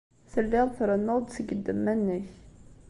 [0.31, 2.27] Telliḍ trennuḍ-d seg ddemma-nnek.